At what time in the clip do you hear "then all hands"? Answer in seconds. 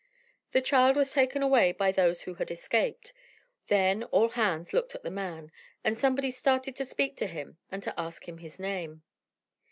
3.67-4.73